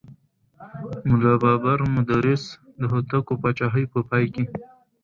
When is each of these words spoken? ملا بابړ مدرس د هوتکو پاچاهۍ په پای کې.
ملا 1.09 1.33
بابړ 1.41 1.79
مدرس 1.95 2.43
د 2.79 2.81
هوتکو 2.91 3.33
پاچاهۍ 3.41 3.85
په 3.93 3.99
پای 4.09 4.25
کې. 4.33 4.45